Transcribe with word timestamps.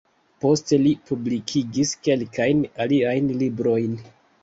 Poste 0.45 0.79
li 0.85 0.93
publikigis 1.09 1.93
kelkajn 2.09 2.67
aliajn 2.87 3.33
librojn. 3.45 3.99